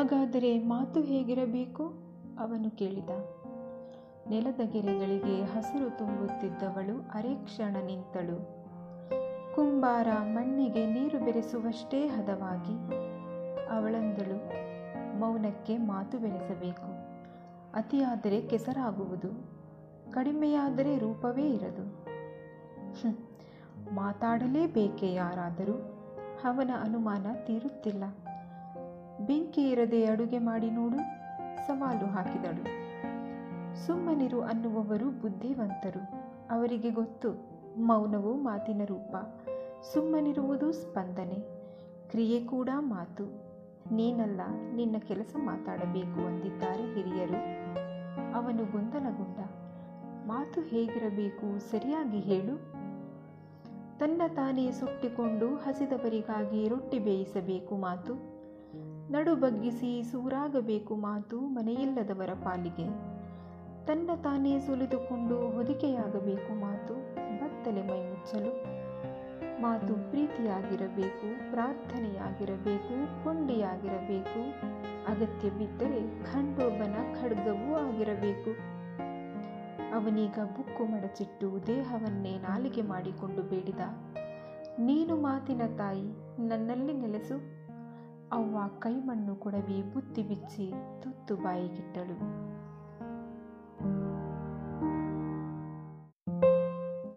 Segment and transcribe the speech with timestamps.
[0.00, 1.84] ಹಾಗಾದರೆ ಮಾತು ಹೇಗಿರಬೇಕು?
[2.38, 3.10] ಅವನು ಕೇಳಿದ.
[4.30, 8.36] ನೆಲದ ಗೆರೆಗಳಿಗೆ ಹಸಿರು ತುಂಬುತ್ತಿದ್ದವಳು ಅರೆ ಕ್ಷಣ ನಿಂತಳು
[9.54, 12.76] ಕುಂಬಾರ ಮಣ್ಣಿಗೆ ನೀರು ಬೆರೆಸುವಷ್ಟೇ ಹದವಾಗಿ.
[13.68, 14.38] ಅವಳಂದಳು,
[15.18, 16.88] ಮೌನಕ್ಕೆ ಮಾತು ಬೆರೆಸಬೇಕು.
[17.74, 19.28] ಅತಿಯಾದರೆ ಕೆಸರಾಗುವುದು,
[20.12, 21.84] ಕಡಿಮೆಯಾದರೆ ರೂಪವೇ ಇರದು.
[23.94, 25.74] ಮಾತಾಡಲೇಬೇಕೆ ಯಾರಾದರೂ?
[26.44, 28.04] ಅವನ ಅನುಮಾನ ತೀರುತ್ತಿಲ್ಲ.
[29.26, 30.98] ಬೆಂಕಿ ಇರದೆ ಅಡುಗೆ ಮಾಡಿ ನೋಡು,
[31.66, 32.80] ಸವಾಲು ಹಾಕಿದಳು.
[33.86, 36.00] ಸುಮ್ಮನಿರು ಅನ್ನುವವರು ಬುದ್ಧಿವಂತರು.
[36.50, 37.30] ಅವರಿಗೆ ಗೊತ್ತು,
[37.80, 39.16] ಮೌನವು ಮಾತಿನ ರೂಪ.
[39.94, 41.34] ಸುಮ್ಮನಿರುವುದು ಸ್ಪಂದನೆ.
[42.10, 43.24] ಕ್ರಿಯೆ ಕೂಡ ಮಾತು.
[43.94, 44.40] ನೀನಲ್ಲ,
[44.74, 47.38] ನಿನ್ನ ಕೆಲಸ ಮಾತಾಡಬೇಕು ಅಂದಿದ್ದಾರೆ ಹಿರಿಯರು.
[48.34, 49.38] ಅವನು ಗೊಂದಲಗೊಂಡ.
[50.26, 52.56] ಮಾತು ಹೇಗಿರಬೇಕು, ಸರಿಯಾಗಿ ಹೇಳು.
[53.98, 58.39] ತನ್ನ ತಾನೇ ಸುಟ್ಟಿಕೊಂಡು ಹಸಿದವರಿಗಾಗಿ ರೊಟ್ಟಿ ಬೇಯಿಸಬೇಕು ಮಾತು.
[59.10, 62.86] ನಡು ಬಗ್ಗಿಸಿ ಸೂರಾಗಬೇಕು ಮಾತು ಮನೆಯಿಲ್ಲದವರ ಪಾಲಿಗೆ.
[63.86, 68.80] ತನ್ನ ತಾನೇ ಸುಲಿದುಕೊಂಡು ಹೊದಿಕೆಯಾಗಬೇಕು ಮಾತು ಬತ್ತಲೆ ಮೈ ಮುಚ್ಚಲು.
[69.62, 74.60] ಮಾತು ಪ್ರೀತಿಯಾಗಿರಬೇಕು, ಪ್ರಾರ್ಥನೆಯಾಗಿರಬೇಕು, ಕೊಂಡಿಯಾಗಿರಬೇಕು.
[75.06, 78.50] ಅಗತ್ಯ ಬಿದ್ದರೆ ಖಂಡೋಬನ ಖಡ್ಗವೂ ಆಗಿರಬೇಕು.
[79.94, 83.80] ಅವನೀಗ ಬುಕ್ಕು ಮಡಚಿಟ್ಟು ದೇಹವನ್ನೇ ನಾಲಿಗೆ ಮಾಡಿಕೊಂಡು ಬೇಡಿದ.
[84.78, 86.12] ನೀನು ಮಾತಿನ ತಾಯಿ,
[86.48, 87.59] ನನ್ನಲ್ಲಿ ನೆಲೆಸು.
[88.32, 92.16] ಅವ್ವ ಕೈಮಣ್ಣು ಕೊಡವಿ ಬುತ್ತಿ ಬಿಚ್ಚಿ ತುತ್ತು ಬಾಯಿಗಿಟ್ಟಳು.